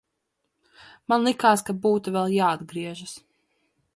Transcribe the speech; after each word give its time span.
Man 1.11 1.27
likās, 1.27 1.63
ka 1.69 1.77
būtu 1.85 2.15
vēl 2.17 2.33
jāatgriežas. 2.39 3.17